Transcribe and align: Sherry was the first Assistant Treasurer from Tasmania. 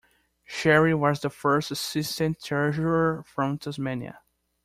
Sherry 0.45 0.95
was 0.95 1.19
the 1.19 1.29
first 1.29 1.69
Assistant 1.69 2.41
Treasurer 2.43 3.21
from 3.21 3.59
Tasmania. 3.59 4.21